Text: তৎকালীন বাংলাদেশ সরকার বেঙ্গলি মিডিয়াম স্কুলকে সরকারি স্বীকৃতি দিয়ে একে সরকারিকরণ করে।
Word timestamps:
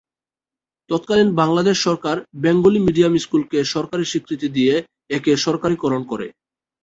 তৎকালীন 0.89 1.29
বাংলাদেশ 1.35 1.77
সরকার 1.79 2.15
বেঙ্গলি 2.43 2.79
মিডিয়াম 2.83 3.13
স্কুলকে 3.17 3.57
সরকারি 3.73 4.05
স্বীকৃতি 4.05 4.47
দিয়ে 4.57 4.75
একে 5.09 5.31
সরকারিকরণ 5.45 6.01
করে। 6.11 6.27